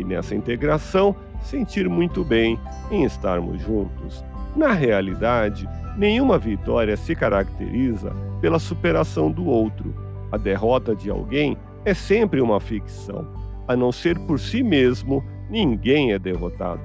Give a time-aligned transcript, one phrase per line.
[0.00, 2.58] e nessa integração sentir muito bem
[2.90, 4.24] em estarmos juntos.
[4.56, 9.94] Na realidade, nenhuma vitória se caracteriza pela superação do outro.
[10.32, 13.26] A derrota de alguém é sempre uma ficção.
[13.68, 16.82] A não ser por si mesmo, ninguém é derrotado.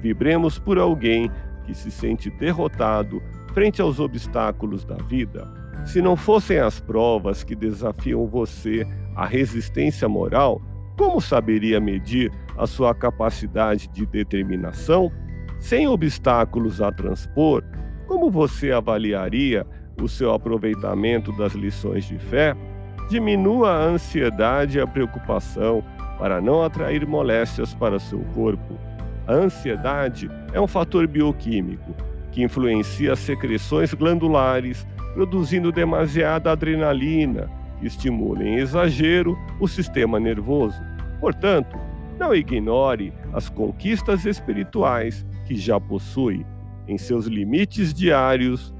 [0.00, 1.30] Vibremos por alguém
[1.64, 5.48] que se sente derrotado frente aos obstáculos da vida.
[5.86, 10.60] Se não fossem as provas que desafiam você à resistência moral,
[10.96, 15.10] como saberia medir a sua capacidade de determinação?
[15.60, 17.62] Sem obstáculos a transpor,
[18.06, 19.66] como você avaliaria
[20.00, 22.54] o seu aproveitamento das lições de fé?
[23.08, 25.82] Diminua a ansiedade e a preocupação
[26.18, 28.78] para não atrair moléstias para seu corpo.
[29.26, 31.94] A ansiedade é um fator bioquímico
[32.30, 40.78] que influencia as secreções glandulares produzindo demasiada adrenalina, que estimula em exagero o sistema nervoso.
[41.20, 41.78] Portanto,
[42.18, 46.46] não ignore as conquistas espirituais que já possui.
[46.86, 48.74] Em seus limites diários,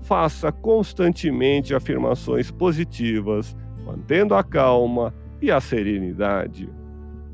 [0.00, 6.68] faça constantemente afirmações positivas, mantendo a calma e a serenidade.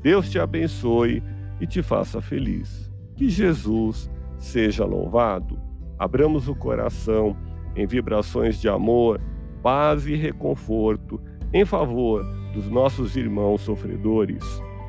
[0.01, 1.23] Deus te abençoe
[1.59, 2.91] e te faça feliz.
[3.15, 5.59] Que Jesus seja louvado.
[5.97, 7.35] Abramos o coração
[7.75, 9.19] em vibrações de amor,
[9.63, 11.19] paz e reconforto
[11.53, 12.23] em favor
[12.53, 14.43] dos nossos irmãos sofredores,